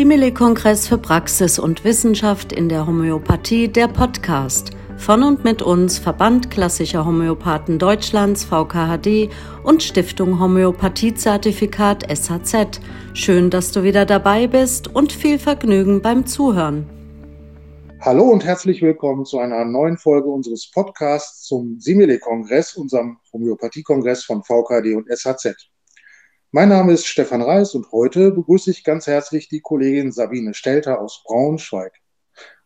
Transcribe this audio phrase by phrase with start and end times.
[0.00, 4.70] Simile-Kongress für Praxis und Wissenschaft in der Homöopathie, der Podcast.
[4.96, 9.28] Von und mit uns Verband Klassischer Homöopathen Deutschlands VKHD
[9.62, 12.80] und Stiftung Homöopathiezertifikat SHZ.
[13.12, 16.86] Schön, dass du wieder dabei bist und viel Vergnügen beim Zuhören.
[18.00, 24.42] Hallo und herzlich willkommen zu einer neuen Folge unseres Podcasts zum Simile-Kongress, unserem Homöopathie-Kongress von
[24.44, 25.69] VKD und SHZ.
[26.52, 31.00] Mein Name ist Stefan Reis und heute begrüße ich ganz herzlich die Kollegin Sabine Stelter
[31.00, 31.92] aus Braunschweig.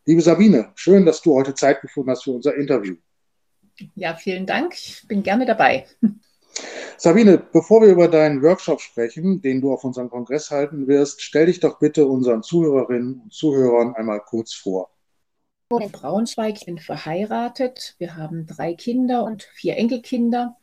[0.06, 2.96] Liebe Sabine, schön, dass du heute Zeit gefunden hast für unser Interview.
[3.94, 4.72] Ja, vielen Dank.
[4.72, 5.86] Ich bin gerne dabei.
[6.96, 11.44] Sabine, bevor wir über deinen Workshop sprechen, den du auf unserem Kongress halten wirst, stell
[11.44, 14.88] dich doch bitte unseren Zuhörerinnen und Zuhörern einmal kurz vor.
[15.78, 17.96] In Braunschweig, ich bin verheiratet.
[17.98, 20.56] Wir haben drei Kinder und vier Enkelkinder.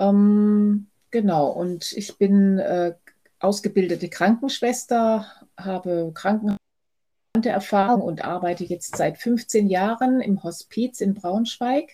[0.00, 2.94] Ähm, Genau, und ich bin äh,
[3.40, 11.90] ausgebildete Krankenschwester, habe Krankenhauserfahrung und arbeite jetzt seit 15 Jahren im Hospiz in Braunschweig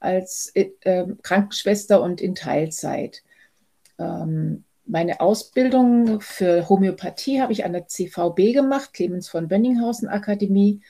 [0.00, 3.22] als äh, ähm, Krankenschwester und in Teilzeit.
[3.98, 10.82] Ähm, meine Ausbildung für Homöopathie habe ich an der CVB gemacht, Clemens von Bönninghausen Akademie.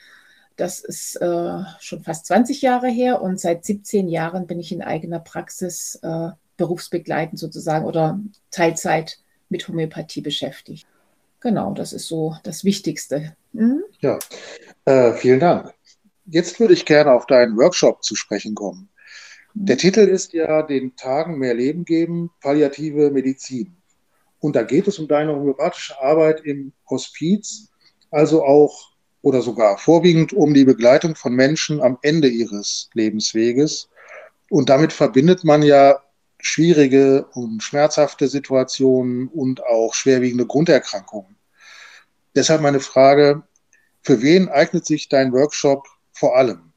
[0.55, 4.81] Das ist äh, schon fast 20 Jahre her und seit 17 Jahren bin ich in
[4.81, 8.19] eigener Praxis äh, berufsbegleitend sozusagen oder
[8.51, 10.85] Teilzeit mit Homöopathie beschäftigt.
[11.39, 13.35] Genau, das ist so das Wichtigste.
[13.51, 13.83] Mhm.
[13.99, 14.19] Ja,
[14.85, 15.73] äh, vielen Dank.
[16.25, 18.89] Jetzt würde ich gerne auf deinen Workshop zu sprechen kommen.
[19.53, 19.65] Mhm.
[19.65, 23.75] Der Titel ist ja Den Tagen mehr Leben geben, palliative Medizin.
[24.39, 27.69] Und da geht es um deine homöopathische Arbeit im Hospiz,
[28.11, 33.89] also auch oder sogar vorwiegend um die Begleitung von Menschen am Ende ihres Lebensweges.
[34.49, 36.02] Und damit verbindet man ja
[36.43, 41.37] schwierige und schmerzhafte Situationen und auch schwerwiegende Grunderkrankungen.
[42.35, 43.43] Deshalb meine Frage,
[44.01, 46.73] für wen eignet sich dein Workshop vor allem?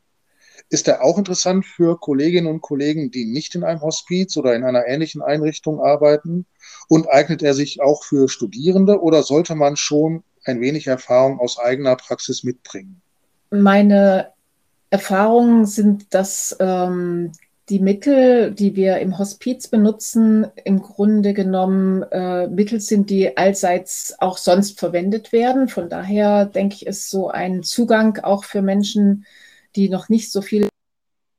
[0.71, 4.63] Ist er auch interessant für Kolleginnen und Kollegen, die nicht in einem Hospiz oder in
[4.63, 6.47] einer ähnlichen Einrichtung arbeiten?
[6.89, 11.59] Und eignet er sich auch für Studierende oder sollte man schon ein wenig Erfahrung aus
[11.59, 13.01] eigener Praxis mitbringen?
[13.51, 14.33] Meine
[14.91, 17.33] Erfahrungen sind, dass ähm,
[17.69, 24.15] die Mittel, die wir im Hospiz benutzen, im Grunde genommen äh, Mittel sind, die allseits
[24.19, 25.69] auch sonst verwendet werden.
[25.69, 29.27] Von daher denke ich, ist so ein Zugang auch für Menschen,
[29.75, 30.69] die noch nicht so viel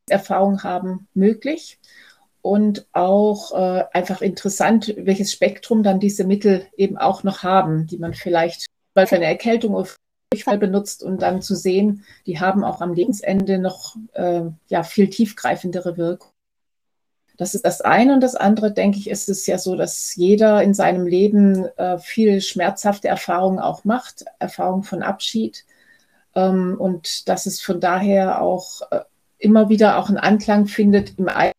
[0.10, 1.80] Erfahrung haben, möglich.
[2.42, 7.98] Und auch äh, einfach interessant, welches Spektrum dann diese Mittel eben auch noch haben, die
[7.98, 9.90] man vielleicht mal für eine Erkältung oder
[10.30, 15.10] Durchfall benutzt und dann zu sehen, die haben auch am Lebensende noch äh, ja, viel
[15.10, 16.32] tiefgreifendere Wirkung.
[17.38, 18.14] Das ist das eine.
[18.14, 22.00] Und das andere, denke ich, ist es ja so, dass jeder in seinem Leben äh,
[22.00, 25.64] viel schmerzhafte Erfahrungen auch macht, Erfahrungen von Abschied.
[26.36, 29.02] Ähm, und dass es von daher auch äh,
[29.38, 31.54] immer wieder auch einen Anklang findet im Eigen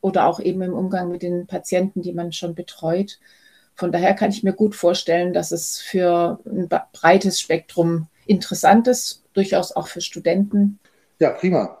[0.00, 3.20] oder auch eben im Umgang mit den Patienten, die man schon betreut.
[3.76, 9.24] Von daher kann ich mir gut vorstellen, dass es für ein breites Spektrum interessant ist,
[9.34, 10.78] durchaus auch für Studenten.
[11.18, 11.80] Ja, prima.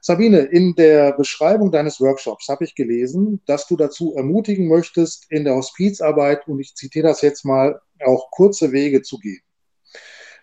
[0.00, 5.44] Sabine, in der Beschreibung deines Workshops habe ich gelesen, dass du dazu ermutigen möchtest, in
[5.44, 9.42] der Hospizarbeit, und ich zitiere das jetzt mal, auch kurze Wege zu gehen.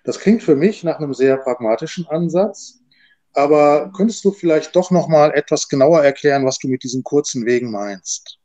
[0.03, 2.79] Das klingt für mich nach einem sehr pragmatischen Ansatz,
[3.33, 7.45] aber könntest du vielleicht doch noch mal etwas genauer erklären, was du mit diesen kurzen
[7.45, 8.37] Wegen meinst?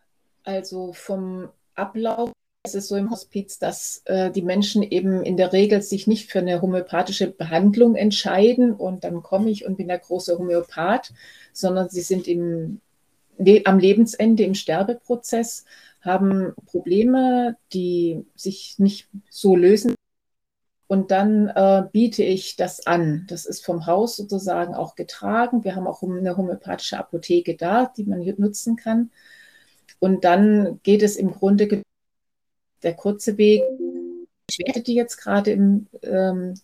[0.45, 1.51] Also vom
[1.81, 2.33] Ablauf
[2.65, 6.31] ist es so im Hospiz, dass äh, die Menschen eben in der Regel sich nicht
[6.31, 11.13] für eine homöopathische Behandlung entscheiden und dann komme ich und bin der große Homöopath,
[11.55, 12.81] sondern sie sind im,
[13.39, 15.65] le am Lebensende im Sterbeprozess,
[16.03, 19.95] haben Probleme, die sich nicht so lösen.
[20.87, 23.25] Und dann äh, biete ich das an.
[23.29, 25.63] Das ist vom Haus sozusagen auch getragen.
[25.63, 29.11] Wir haben auch eine homöopathische Apotheke da, die man nutzen kann.
[29.99, 31.83] Und dann geht es im Grunde
[32.83, 33.63] der kurze Weg.
[34.49, 36.55] Ich die jetzt gerade im, ähm,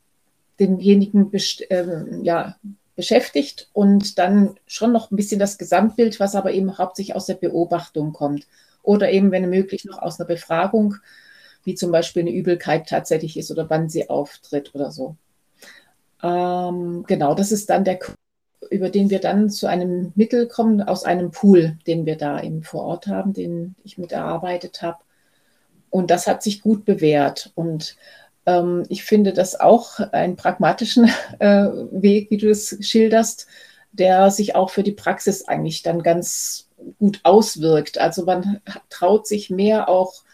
[0.58, 1.30] denjenigen
[1.70, 2.56] ähm, ja,
[2.94, 7.34] beschäftigt und dann schon noch ein bisschen das Gesamtbild, was aber eben hauptsächlich aus der
[7.34, 8.46] Beobachtung kommt.
[8.82, 10.96] Oder eben, wenn möglich, noch aus einer Befragung,
[11.64, 15.16] wie zum Beispiel eine Übelkeit tatsächlich ist oder wann sie auftritt oder so.
[16.22, 17.98] Ähm, genau, das ist dann der
[18.70, 22.62] über den wir dann zu einem Mittel kommen aus einem Pool, den wir da eben
[22.62, 24.98] vor Ort haben, den ich mit erarbeitet habe.
[25.90, 27.52] Und das hat sich gut bewährt.
[27.54, 27.96] Und
[28.46, 33.46] ähm, ich finde das auch einen pragmatischen äh, Weg, wie du es schilderst,
[33.92, 37.98] der sich auch für die Praxis eigentlich dann ganz gut auswirkt.
[37.98, 38.60] Also man
[38.90, 40.24] traut sich mehr auch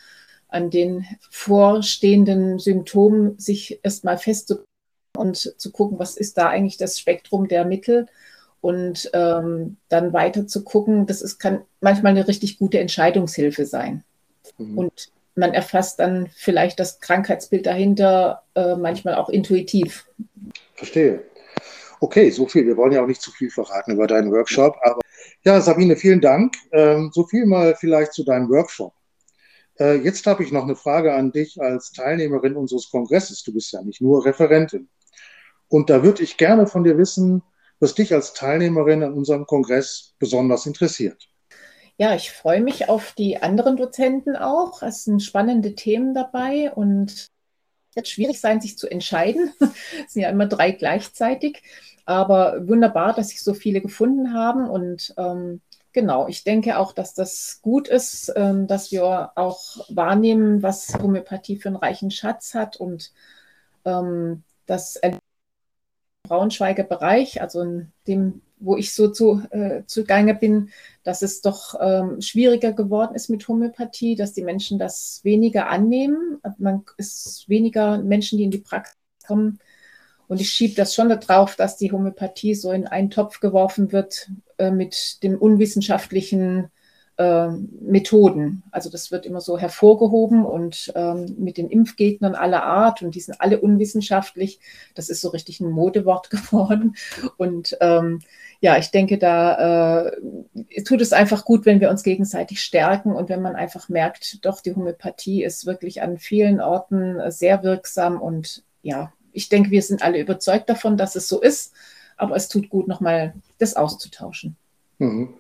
[0.49, 4.72] an den vorstehenden Symptomen sich erstmal festzuhalten
[5.17, 8.07] und zu gucken, was ist da eigentlich das Spektrum der Mittel
[8.61, 11.07] und ähm, dann weiter zu gucken.
[11.07, 14.05] Das ist, kann manchmal eine richtig gute Entscheidungshilfe sein.
[14.59, 14.79] Mhm.
[14.79, 20.07] Und man erfasst dann vielleicht das Krankheitsbild dahinter äh, manchmal auch intuitiv.
[20.75, 21.25] Verstehe.
[22.01, 22.67] Okay, so viel.
[22.67, 24.77] Wir wollen ja auch nicht zu viel verraten über deinen Workshop.
[24.83, 25.01] Aber
[25.45, 26.55] ja, Sabine, vielen Dank.
[26.73, 28.93] Ähm, so viel mal vielleicht zu deinem Workshop.
[29.79, 33.43] Äh, jetzt habe ich noch eine Frage an dich als Teilnehmerin unseres Kongresses.
[33.43, 34.89] Du bist ja nicht nur Referentin.
[35.73, 37.43] Und da würde ich gerne von dir wissen,
[37.81, 41.31] was dich als Teilnehmerin an unserem Kongress besonders interessiert.
[41.97, 44.83] Ja, ich freue mich auf die anderen Dozenten auch.
[44.83, 47.31] Es sind spannende Themen dabei und es
[47.95, 49.55] wird schwierig sein, sich zu entscheiden.
[50.07, 51.63] Es sind ja immer drei gleichzeitig.
[52.05, 54.69] Aber wunderbar, dass sich so viele gefunden haben.
[54.69, 55.63] Und ähm,
[55.95, 61.57] genau, ich denke auch, dass das gut ist, ähm, dass wir auch wahrnehmen, was Homöopathie
[61.57, 63.11] für einen reichen Schatz hat und
[63.87, 64.97] ähm, dass
[66.23, 70.71] Braunschweiger Bereich, also in dem wo ich so zu, äh, zugange bin,
[71.03, 76.41] dass es doch ähm, schwieriger geworden ist mit Homöopathie, dass die Menschen das weniger annehmen.
[76.59, 78.97] Man ist weniger Menschen, die in die Praxis
[79.27, 79.59] kommen.
[80.29, 84.31] Und ich schiebe das schon darauf, dass die Homöopathie so in einen Topf geworfen wird
[84.59, 86.71] äh, mit dem unwissenschaftlichen
[87.19, 88.63] Methoden.
[88.71, 93.21] Also das wird immer so hervorgehoben und ähm, mit den Impfgegnern aller Art und die
[93.21, 94.61] sind alle unwissenschaftlich.
[94.95, 96.97] Das ist so richtig ein Modewort geworden.
[97.37, 98.21] Und ähm,
[98.61, 103.29] ja, ich denke, da äh, tut es einfach gut, wenn wir uns gegenseitig stärken und
[103.29, 108.63] wenn man einfach merkt, doch, die Homöopathie ist wirklich an vielen Orten sehr wirksam und
[108.83, 111.73] ja, ich denke, wir sind alle überzeugt davon, dass es so ist,
[112.17, 114.57] aber es tut gut, nochmal das auszutauschen.
[114.99, 115.35] Mhm.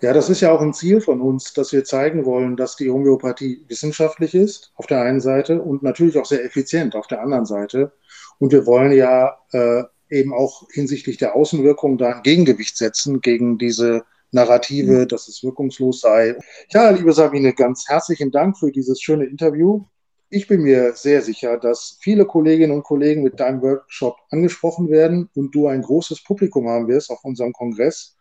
[0.00, 2.90] Ja, das ist ja auch ein Ziel von uns, dass wir zeigen wollen, dass die
[2.90, 7.46] Homöopathie wissenschaftlich ist, auf der einen Seite, und natürlich auch sehr effizient auf der anderen
[7.46, 7.92] Seite.
[8.38, 13.58] Und wir wollen ja äh, eben auch hinsichtlich der Außenwirkung da ein Gegengewicht setzen gegen
[13.58, 15.08] diese Narrative, mhm.
[15.08, 16.36] dass es wirkungslos sei.
[16.70, 19.84] Ja, liebe Sabine, ganz herzlichen Dank für dieses schöne Interview.
[20.30, 25.28] Ich bin mir sehr sicher, dass viele Kolleginnen und Kollegen mit deinem Workshop angesprochen werden
[25.34, 28.16] und du ein großes Publikum haben wirst auf unserem Kongress.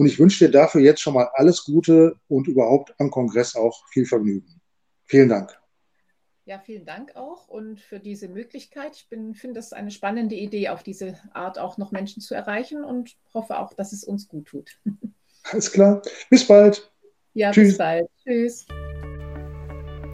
[0.00, 3.86] Und ich wünsche dir dafür jetzt schon mal alles Gute und überhaupt am Kongress auch
[3.88, 4.58] viel Vergnügen.
[5.04, 5.60] Vielen Dank.
[6.46, 8.92] Ja, vielen Dank auch und für diese Möglichkeit.
[8.96, 13.14] Ich finde das eine spannende Idee, auf diese Art auch noch Menschen zu erreichen und
[13.34, 14.80] hoffe auch, dass es uns gut tut.
[15.42, 16.00] Alles klar.
[16.30, 16.90] Bis bald.
[17.34, 17.68] Ja, Tschüss.
[17.68, 18.08] bis bald.
[18.24, 18.66] Tschüss.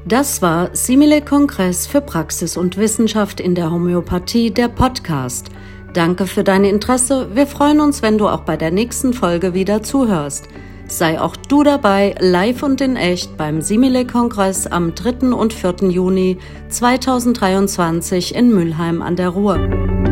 [0.05, 5.47] Das war Simile Kongress für Praxis und Wissenschaft in der Homöopathie, der Podcast.
[5.93, 7.29] Danke für dein Interesse.
[7.35, 10.49] Wir freuen uns, wenn du auch bei der nächsten Folge wieder zuhörst.
[10.89, 15.33] Sei auch du dabei, live und in echt beim Simile-Kongress am 3.
[15.35, 15.91] und 4.
[15.91, 16.39] Juni
[16.69, 20.06] 2023 in Mülheim an der Ruhr.